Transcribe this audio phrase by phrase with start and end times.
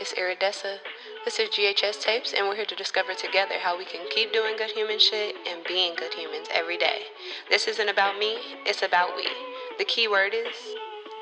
[0.00, 0.78] it's Iridessa.
[1.26, 4.56] This is GHS Tapes, and we're here to discover together how we can keep doing
[4.56, 7.02] good human shit and being good humans every day.
[7.50, 9.28] This isn't about me, it's about we.
[9.76, 10.56] The key word is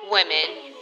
[0.08, 0.74] women.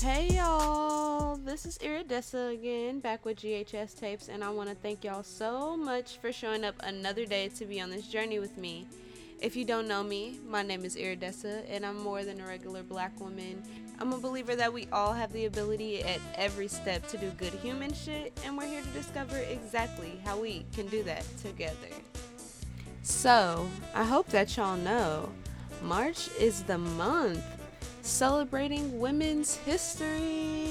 [0.00, 5.02] Hey y'all, this is Iridessa again, back with GHS Tapes, and I want to thank
[5.02, 8.86] y'all so much for showing up another day to be on this journey with me.
[9.44, 12.82] If you don't know me, my name is Iridessa, and I'm more than a regular
[12.82, 13.62] black woman.
[14.00, 17.52] I'm a believer that we all have the ability at every step to do good
[17.52, 21.90] human shit, and we're here to discover exactly how we can do that together.
[23.02, 25.28] So, I hope that y'all know
[25.82, 27.44] March is the month
[28.00, 30.70] celebrating women's history.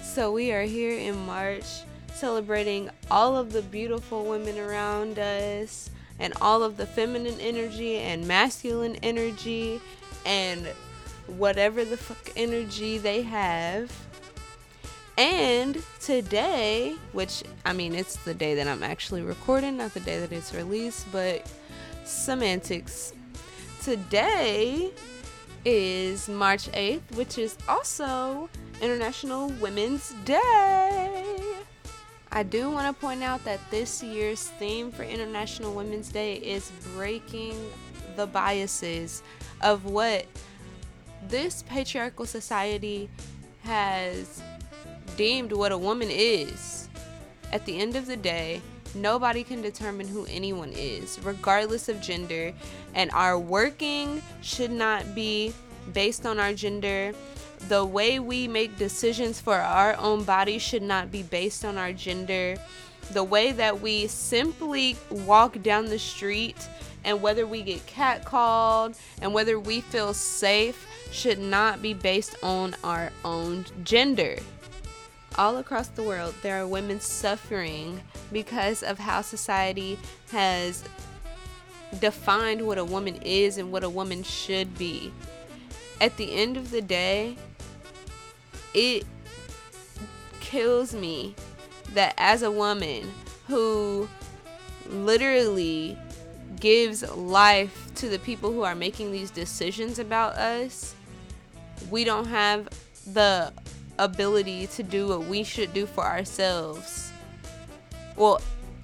[0.00, 1.66] So, we are here in March
[2.14, 5.90] celebrating all of the beautiful women around us
[6.22, 9.80] and all of the feminine energy and masculine energy
[10.24, 10.68] and
[11.26, 13.92] whatever the fuck energy they have.
[15.18, 20.20] And today, which I mean, it's the day that I'm actually recording, not the day
[20.20, 21.44] that it's released, but
[22.04, 23.12] semantics.
[23.82, 24.92] Today
[25.64, 28.48] is March 8th, which is also
[28.80, 31.41] International Women's Day.
[32.34, 36.72] I do want to point out that this year's theme for International Women's Day is
[36.94, 37.54] breaking
[38.16, 39.22] the biases
[39.60, 40.24] of what
[41.28, 43.10] this patriarchal society
[43.64, 44.42] has
[45.18, 46.88] deemed what a woman is.
[47.52, 48.62] At the end of the day,
[48.94, 52.54] nobody can determine who anyone is, regardless of gender,
[52.94, 55.52] and our working should not be
[55.92, 57.12] based on our gender
[57.68, 61.92] the way we make decisions for our own body should not be based on our
[61.92, 62.56] gender.
[63.12, 66.56] The way that we simply walk down the street
[67.04, 72.74] and whether we get catcalled and whether we feel safe should not be based on
[72.82, 74.36] our own gender.
[75.36, 78.00] All across the world, there are women suffering
[78.32, 79.98] because of how society
[80.30, 80.84] has
[82.00, 85.12] defined what a woman is and what a woman should be.
[86.02, 87.36] At the end of the day,
[88.74, 89.04] it
[90.40, 91.36] kills me
[91.94, 93.08] that as a woman
[93.46, 94.08] who
[94.88, 95.96] literally
[96.58, 100.96] gives life to the people who are making these decisions about us,
[101.88, 102.68] we don't have
[103.12, 103.52] the
[104.00, 107.12] ability to do what we should do for ourselves.
[108.16, 108.40] Well,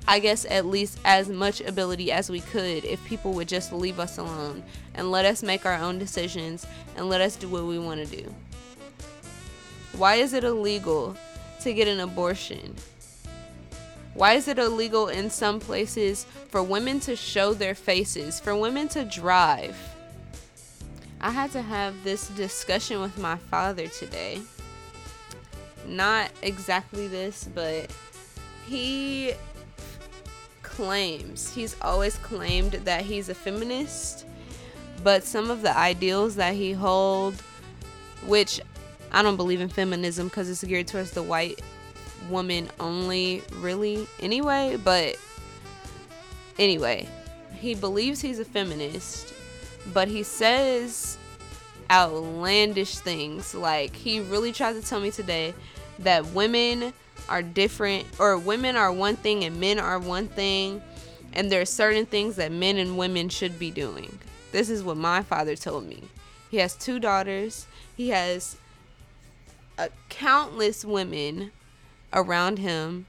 [0.07, 3.99] I guess at least as much ability as we could if people would just leave
[3.99, 4.63] us alone
[4.99, 6.67] and let us make our own decisions
[6.97, 8.35] and let us do what we want to do.
[9.97, 11.17] Why is it illegal
[11.61, 12.75] to get an abortion?
[14.15, 18.89] Why is it illegal in some places for women to show their faces, for women
[18.89, 19.77] to drive?
[21.21, 24.41] I had to have this discussion with my father today.
[25.87, 27.91] Not exactly this, but
[28.67, 29.33] he
[30.63, 34.27] claims, he's always claimed that he's a feminist,
[35.03, 37.41] but some of the ideals that he holds,
[38.27, 38.61] which
[39.13, 41.61] I don't believe in feminism because it's geared towards the white
[42.29, 44.77] woman only, really, anyway.
[44.83, 45.17] But
[46.59, 47.09] anyway,
[47.55, 49.33] he believes he's a feminist,
[49.93, 51.17] but he says
[51.91, 53.55] outlandish things.
[53.55, 55.55] Like, he really tried to tell me today
[56.01, 56.93] that women
[57.29, 60.83] are different, or women are one thing and men are one thing,
[61.33, 64.19] and there are certain things that men and women should be doing.
[64.53, 66.05] This is what my father told me.
[66.51, 67.67] He has two daughters.
[67.97, 68.57] He has
[69.77, 71.53] a countless women
[72.13, 73.07] around him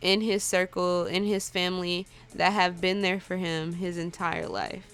[0.00, 4.84] in his circle, in his family, that have been there for him his entire life.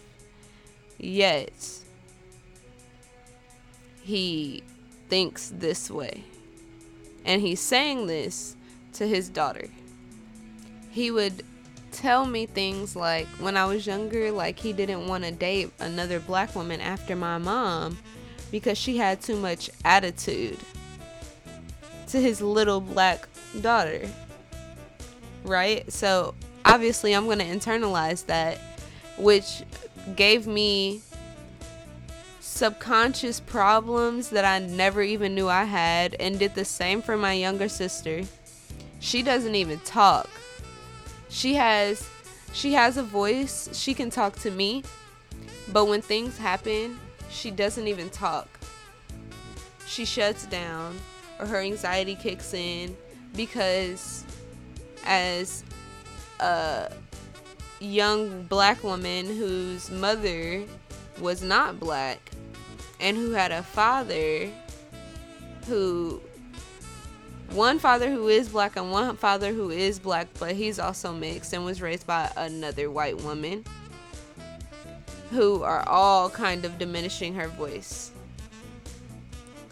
[0.99, 1.53] Yet,
[4.03, 4.63] he
[5.09, 6.25] thinks this way.
[7.25, 8.57] And he's saying this
[8.95, 9.69] to his daughter.
[10.91, 11.45] He would
[11.93, 16.19] tell me things like when I was younger, like he didn't want to date another
[16.19, 17.99] black woman after my mom
[18.51, 20.59] because she had too much attitude
[22.09, 23.29] to his little black
[23.61, 24.09] daughter.
[25.45, 25.91] Right?
[25.93, 26.35] So
[26.65, 28.59] obviously, I'm going to internalize that,
[29.17, 29.63] which
[30.17, 31.01] gave me
[32.41, 37.33] subconscious problems that I never even knew I had, and did the same for my
[37.33, 38.23] younger sister.
[39.01, 40.29] She doesn't even talk.
[41.33, 42.07] She has
[42.53, 43.71] she has a voice.
[43.73, 44.85] She can talk to me.
[45.73, 47.01] But when things happen,
[47.31, 48.61] she doesn't even talk.
[49.87, 50.99] She shuts down
[51.41, 52.95] or her anxiety kicks in
[53.35, 54.25] because
[55.07, 55.65] as
[56.39, 56.93] a
[57.81, 60.63] young black woman whose mother
[61.19, 62.31] was not black
[63.01, 64.51] and who had a father
[65.67, 66.21] who
[67.55, 71.53] one father who is black and one father who is black but he's also mixed
[71.53, 73.63] and was raised by another white woman
[75.31, 78.11] who are all kind of diminishing her voice.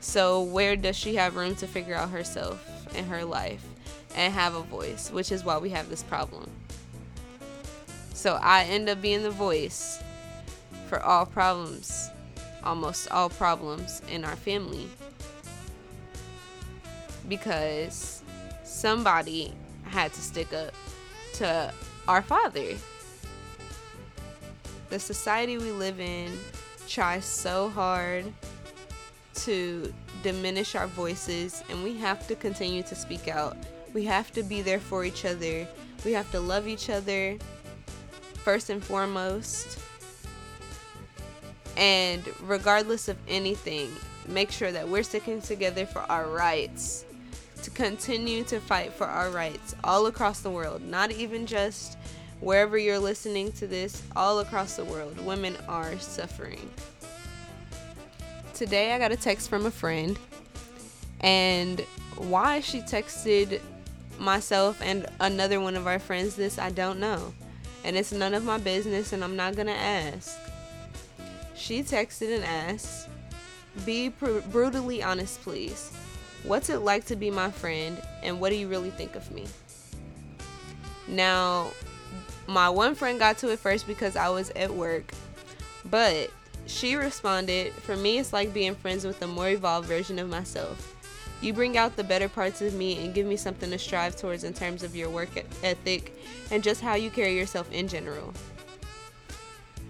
[0.00, 2.62] So where does she have room to figure out herself
[2.94, 3.64] and her life
[4.14, 6.50] and have a voice which is why we have this problem?
[8.12, 10.02] So i end up being the voice
[10.88, 12.10] for all problems
[12.62, 14.86] almost all problems in our family
[17.28, 18.22] because
[18.64, 19.52] somebody
[19.84, 20.72] had to stick up
[21.34, 21.72] to
[22.08, 22.74] our father.
[24.88, 26.36] The society we live in
[26.88, 28.24] tries so hard
[29.34, 33.56] to diminish our voices, and we have to continue to speak out.
[33.94, 35.66] We have to be there for each other.
[36.04, 37.38] We have to love each other
[38.44, 39.78] first and foremost.
[41.76, 43.90] And regardless of anything,
[44.26, 47.04] make sure that we're sticking together for our rights
[47.62, 51.96] to continue to fight for our rights all across the world, not even just
[52.40, 55.18] wherever you're listening to this, all across the world.
[55.24, 56.70] Women are suffering.
[58.54, 60.18] Today, I got a text from a friend,
[61.20, 61.80] and
[62.16, 63.60] why she texted
[64.18, 67.32] myself and another one of our friends this, I don't know.
[67.84, 70.38] And it's none of my business, and I'm not gonna ask.
[71.54, 73.08] She texted and asked,
[73.86, 75.90] Be pr- brutally honest, please.
[76.44, 79.46] What's it like to be my friend, and what do you really think of me?
[81.06, 81.70] Now,
[82.46, 85.12] my one friend got to it first because I was at work,
[85.84, 86.30] but
[86.66, 90.96] she responded, For me, it's like being friends with a more evolved version of myself.
[91.42, 94.44] You bring out the better parts of me and give me something to strive towards
[94.44, 95.30] in terms of your work
[95.62, 96.14] ethic
[96.50, 98.32] and just how you carry yourself in general.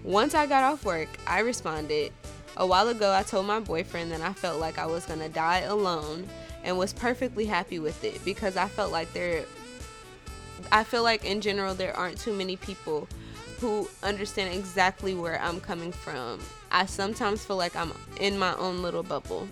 [0.03, 2.11] Once I got off work, I responded,
[2.57, 5.59] a while ago, I told my boyfriend that I felt like I was gonna die
[5.59, 6.27] alone
[6.63, 9.45] and was perfectly happy with it because I felt like there
[10.71, 13.07] I feel like in general there aren't too many people
[13.59, 16.39] who understand exactly where I'm coming from.
[16.71, 19.47] I sometimes feel like I'm in my own little bubble.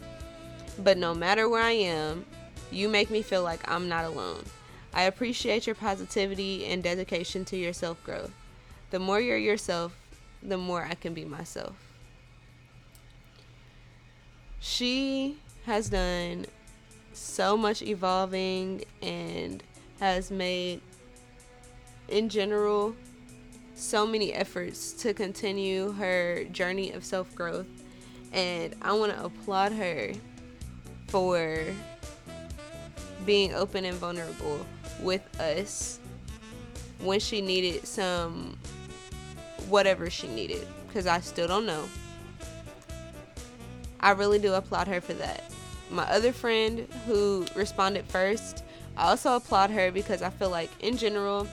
[0.80, 2.26] But no matter where I am,
[2.72, 4.44] you make me feel like I'm not alone.
[4.94, 8.32] I appreciate your positivity and dedication to your self growth.
[8.90, 9.96] The more you're yourself,
[10.42, 11.76] the more I can be myself.
[14.60, 16.48] She has done
[17.20, 19.62] so much evolving and
[20.00, 20.82] has made,
[22.08, 22.96] in general,
[23.76, 27.68] so many efforts to continue her journey of self growth.
[28.32, 30.14] And I want to applaud her
[31.08, 31.64] for
[33.26, 34.66] being open and vulnerable
[35.02, 36.00] with us
[37.00, 38.58] when she needed some
[39.68, 41.84] whatever she needed because I still don't know.
[44.00, 45.44] I really do applaud her for that
[45.90, 48.64] my other friend who responded first,
[48.98, 51.48] I also applaud her because I feel like in general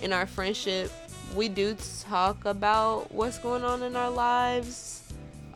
[0.00, 0.90] in our friendship,
[1.34, 5.02] we do talk about what's going on in our lives,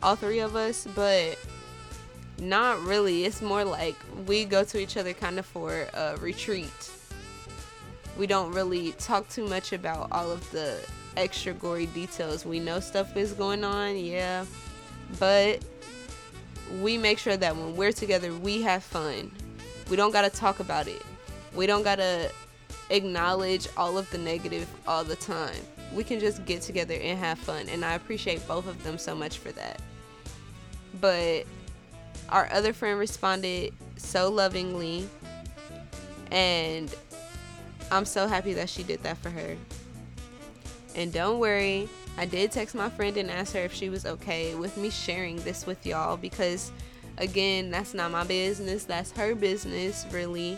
[0.01, 1.37] all three of us, but
[2.39, 3.25] not really.
[3.25, 3.95] It's more like
[4.25, 6.91] we go to each other kind of for a retreat.
[8.17, 10.79] We don't really talk too much about all of the
[11.15, 12.45] extra gory details.
[12.45, 14.45] We know stuff is going on, yeah,
[15.19, 15.63] but
[16.81, 19.31] we make sure that when we're together, we have fun.
[19.89, 21.01] We don't got to talk about it.
[21.53, 22.31] We don't got to
[22.89, 25.55] acknowledge all of the negative all the time.
[25.93, 27.67] We can just get together and have fun.
[27.69, 29.81] And I appreciate both of them so much for that.
[30.99, 31.45] But
[32.29, 35.07] our other friend responded so lovingly.
[36.31, 36.93] And
[37.91, 39.55] I'm so happy that she did that for her.
[40.95, 44.55] And don't worry, I did text my friend and ask her if she was okay
[44.55, 46.71] with me sharing this with y'all because,
[47.19, 48.85] again, that's not my business.
[48.85, 50.57] That's her business, really.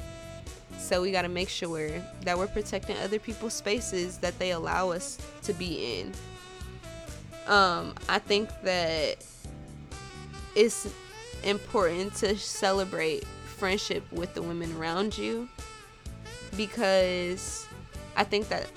[0.78, 1.90] So we got to make sure
[2.24, 6.14] that we're protecting other people's spaces that they allow us to be in.
[7.46, 9.18] Um, I think that
[10.56, 10.88] it's
[11.44, 15.50] important to celebrate friendship with the women around you
[16.56, 17.68] because
[18.16, 18.68] I think that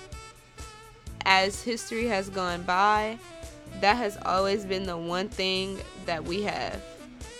[1.24, 3.18] as history has gone by,
[3.80, 6.82] that has always been the one thing that we have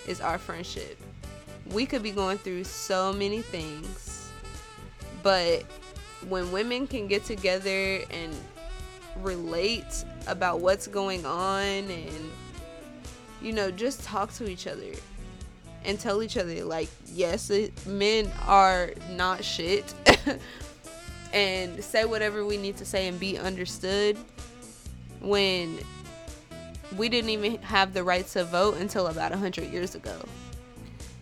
[0.07, 0.97] is our friendship.
[1.71, 4.29] We could be going through so many things,
[5.21, 5.63] but
[6.27, 8.33] when women can get together and
[9.21, 12.31] relate about what's going on and
[13.41, 14.91] you know just talk to each other
[15.85, 17.51] and tell each other like yes
[17.85, 19.93] men are not shit
[21.33, 24.17] and say whatever we need to say and be understood
[25.19, 25.79] when
[26.95, 30.15] we didn't even have the right to vote until about 100 years ago.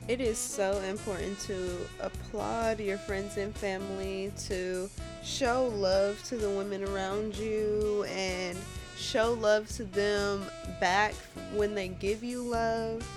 [0.08, 4.90] It is so important to applaud your friends and family, to
[5.24, 8.58] show love to the women around you, and
[8.98, 10.46] show love to them
[10.82, 11.14] back
[11.54, 13.08] when they give you love.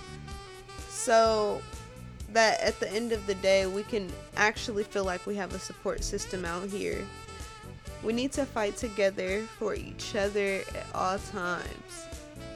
[0.88, 1.60] So
[2.34, 5.58] that at the end of the day, we can actually feel like we have a
[5.58, 7.02] support system out here.
[8.02, 12.06] We need to fight together for each other at all times.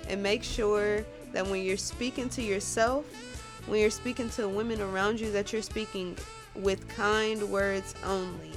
[0.09, 3.07] And make sure that when you're speaking to yourself,
[3.67, 6.17] when you're speaking to women around you, that you're speaking
[6.55, 8.53] with kind words only.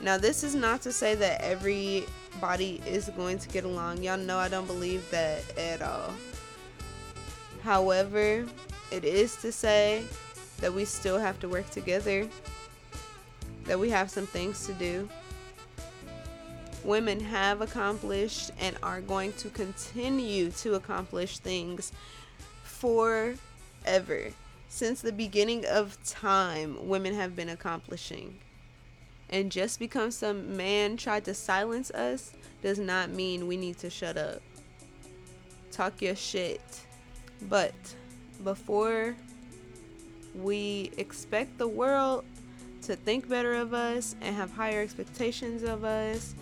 [0.00, 4.02] Now, this is not to say that everybody is going to get along.
[4.02, 6.12] Y'all know I don't believe that at all.
[7.62, 8.44] However,
[8.94, 10.04] it is to say
[10.60, 12.28] that we still have to work together,
[13.64, 15.08] that we have some things to do.
[16.84, 21.92] Women have accomplished and are going to continue to accomplish things
[22.62, 24.30] forever.
[24.68, 28.38] Since the beginning of time, women have been accomplishing.
[29.28, 32.32] And just because some man tried to silence us
[32.62, 34.40] does not mean we need to shut up.
[35.72, 36.60] Talk your shit.
[37.48, 37.74] But
[38.42, 39.14] before
[40.34, 42.24] we expect the world
[42.82, 46.34] to think better of us and have higher expectations of us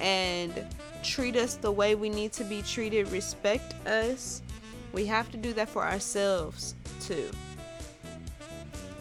[0.00, 0.64] and
[1.02, 4.42] treat us the way we need to be treated, respect us,
[4.92, 7.30] we have to do that for ourselves too.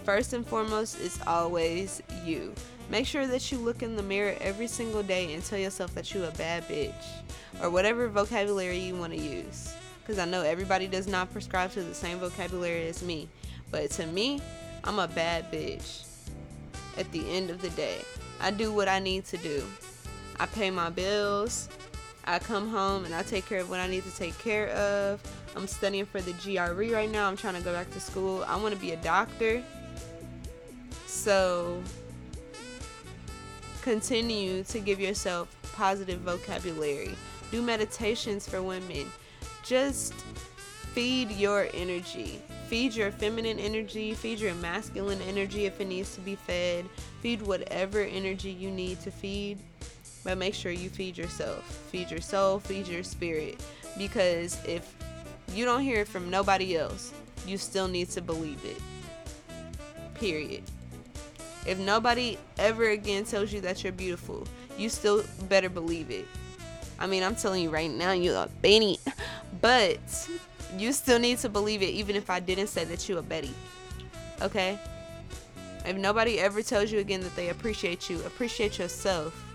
[0.04, 2.54] First and foremost is always you.
[2.90, 6.14] Make sure that you look in the mirror every single day and tell yourself that
[6.14, 6.94] you a bad bitch
[7.62, 9.74] or whatever vocabulary you want to use.
[10.10, 13.30] Because I know everybody does not prescribe to the same vocabulary as me.
[13.70, 14.42] But to me,
[14.84, 16.04] I'm a bad bitch.
[16.98, 18.00] At the end of the day,
[18.42, 19.64] I do what I need to do.
[20.40, 21.70] I pay my bills.
[22.26, 25.22] I come home and I take care of what I need to take care of.
[25.56, 27.28] I'm studying for the GRE right now.
[27.28, 28.44] I'm trying to go back to school.
[28.48, 29.62] I want to be a doctor.
[31.06, 31.84] So
[33.84, 37.14] continue to give yourself positive vocabulary.
[37.52, 39.06] Do meditations for women.
[39.70, 40.16] Just
[40.96, 42.42] feed your energy.
[42.66, 46.86] Feed your feminine energy, feed your masculine energy if it needs to be fed.
[47.22, 49.60] Feed whatever energy you need to feed.
[50.24, 51.64] But make sure you feed yourself.
[51.92, 53.64] Feed your soul, feed your spirit.
[53.96, 54.92] Because if
[55.54, 57.14] you don't hear it from nobody else,
[57.46, 58.82] you still need to believe it.
[60.16, 60.64] Period.
[61.68, 64.48] If nobody ever again tells you that you're beautiful,
[64.80, 66.26] you still better believe it.
[67.00, 69.00] I mean, I'm telling you right now, you're a Benny,
[69.62, 70.00] but
[70.78, 73.54] you still need to believe it, even if I didn't say that you're a Betty.
[74.42, 74.80] Okay?
[75.86, 79.46] If nobody ever tells you again that they appreciate you, appreciate yourself.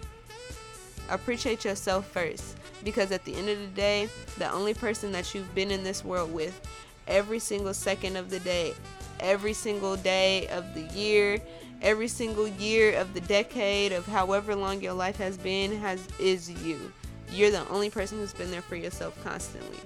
[1.11, 2.56] Appreciate yourself first.
[2.82, 4.08] Because at the end of the day,
[4.38, 6.61] the only person that you've been in this world with
[7.06, 8.75] every single second of the day,
[9.20, 11.40] every single day of the year,
[11.82, 16.50] every single year of the decade of however long your life has been has is
[16.64, 16.92] you.
[17.32, 19.78] You're the only person who's been there for yourself constantly.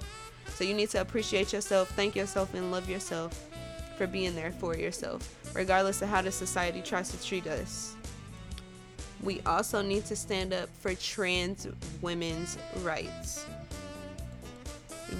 [0.49, 3.49] So you need to appreciate yourself, thank yourself and love yourself
[3.97, 7.97] for being there for yourself, regardless of how the society tries to treat us
[9.23, 11.67] we also need to stand up for trans
[12.01, 13.45] women's rights.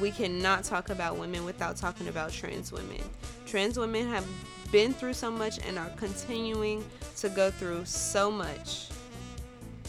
[0.01, 3.01] We cannot talk about women without talking about trans women.
[3.47, 4.27] Trans women have
[4.71, 6.85] been through so much and are continuing
[7.17, 8.89] to go through so much.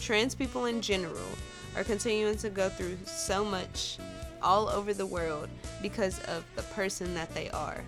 [0.00, 1.28] Trans people in general
[1.76, 3.98] are continuing to go through so much
[4.42, 5.48] all over the world
[5.82, 7.82] because of the person that they are.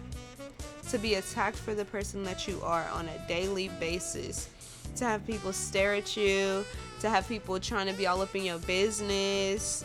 [0.90, 4.48] To be attacked for the person that you are on a daily basis
[4.96, 6.64] to have people stare at you,
[7.00, 9.84] to have people trying to be all up in your business,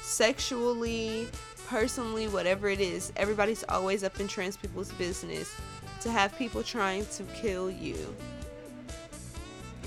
[0.00, 1.28] sexually,
[1.68, 3.12] personally, whatever it is.
[3.16, 5.54] Everybody's always up in trans people's business.
[6.00, 7.96] To have people trying to kill you.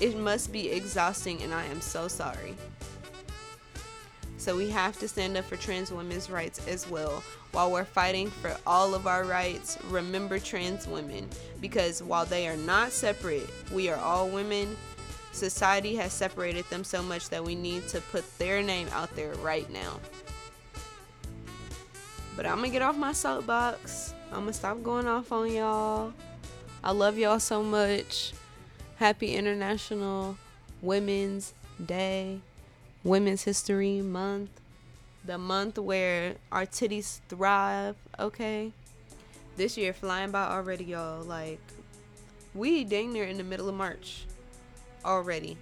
[0.00, 2.54] It must be exhausting, and I am so sorry.
[4.38, 7.22] So we have to stand up for trans women's rights as well.
[7.52, 11.28] While we're fighting for all of our rights, remember trans women
[11.60, 14.76] because while they are not separate, we are all women.
[15.32, 19.34] Society has separated them so much that we need to put their name out there
[19.36, 20.00] right now.
[22.36, 24.14] But I'm gonna get off my soapbox.
[24.30, 26.12] I'm gonna stop going off on y'all.
[26.84, 28.34] I love y'all so much.
[28.96, 30.36] Happy International
[30.82, 32.40] Women's Day.
[33.06, 34.50] Women's History Month,
[35.24, 38.72] the month where our titties thrive, okay?
[39.56, 41.22] This year flying by already, y'all.
[41.22, 41.60] Like,
[42.52, 44.24] we dang near in the middle of March
[45.04, 45.56] already.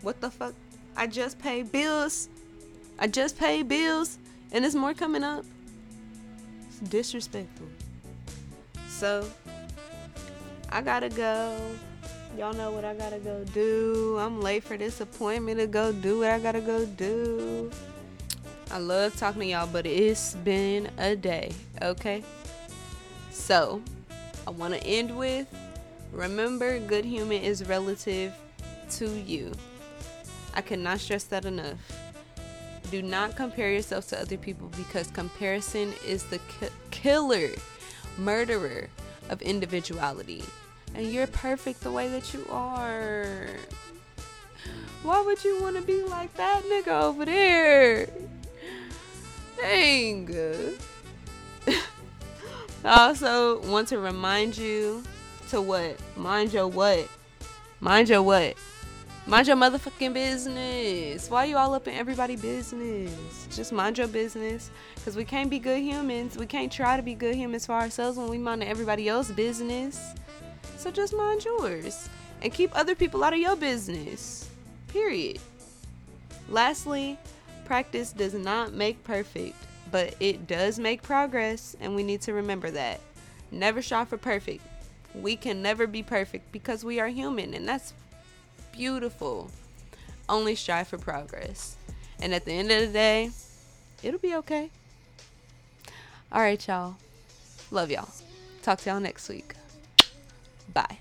[0.00, 0.54] What the fuck?
[0.96, 2.30] I just paid bills.
[2.98, 4.16] I just paid bills,
[4.50, 5.44] and there's more coming up.
[6.68, 7.66] It's disrespectful.
[8.88, 9.28] So,
[10.70, 11.54] I gotta go.
[12.38, 14.16] Y'all know what I gotta go do.
[14.16, 17.68] I'm late for this appointment to go do what I gotta go do.
[18.70, 21.50] I love talking to y'all, but it's been a day,
[21.82, 22.22] okay?
[23.32, 23.82] So,
[24.46, 25.48] I want to end with
[26.12, 28.32] remember, good human is relative
[28.90, 29.50] to you.
[30.54, 31.78] I cannot stress that enough.
[32.92, 37.50] Do not compare yourself to other people because comparison is the ki- killer,
[38.16, 38.90] murderer
[39.28, 40.44] of individuality.
[40.94, 43.46] And you're perfect the way that you are.
[45.02, 48.08] Why would you want to be like that nigga over there?
[49.56, 50.28] Dang.
[51.66, 51.78] I
[53.06, 55.02] also want to remind you
[55.50, 55.98] to what?
[56.16, 57.08] Mind your what?
[57.80, 58.56] Mind your what?
[59.28, 61.30] Mind your motherfucking business.
[61.30, 63.46] Why you all up in everybody business?
[63.54, 64.70] Just mind your business.
[65.04, 66.36] Cause we can't be good humans.
[66.38, 70.14] We can't try to be good humans for ourselves when we mind everybody else's business.
[70.78, 72.08] So just mind yours.
[72.40, 74.48] And keep other people out of your business.
[74.86, 75.40] Period.
[76.48, 77.18] Lastly,
[77.64, 79.56] practice does not make perfect,
[79.90, 83.00] but it does make progress, and we need to remember that.
[83.50, 84.62] Never strive for perfect.
[85.14, 87.92] We can never be perfect because we are human, and that's
[88.70, 89.50] beautiful.
[90.28, 91.76] Only strive for progress.
[92.20, 93.30] And at the end of the day,
[94.02, 94.70] it'll be okay.
[96.30, 96.96] All right, y'all.
[97.72, 98.08] Love y'all.
[98.62, 99.57] Talk to y'all next week.
[100.72, 100.98] Bye.